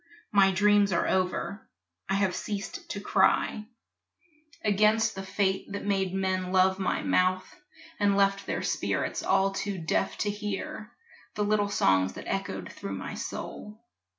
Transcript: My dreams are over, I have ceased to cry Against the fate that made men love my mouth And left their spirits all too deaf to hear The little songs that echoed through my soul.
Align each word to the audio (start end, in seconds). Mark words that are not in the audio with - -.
My 0.31 0.49
dreams 0.49 0.91
are 0.91 1.07
over, 1.07 1.69
I 2.09 2.15
have 2.15 2.33
ceased 2.35 2.89
to 2.89 2.99
cry 2.99 3.65
Against 4.63 5.13
the 5.13 5.21
fate 5.21 5.71
that 5.73 5.85
made 5.85 6.11
men 6.11 6.51
love 6.51 6.79
my 6.79 7.03
mouth 7.03 7.47
And 7.99 8.17
left 8.17 8.47
their 8.47 8.63
spirits 8.63 9.21
all 9.21 9.51
too 9.51 9.77
deaf 9.77 10.17
to 10.17 10.31
hear 10.31 10.91
The 11.35 11.43
little 11.43 11.69
songs 11.69 12.13
that 12.13 12.27
echoed 12.27 12.71
through 12.73 12.95
my 12.95 13.13
soul. 13.13 13.79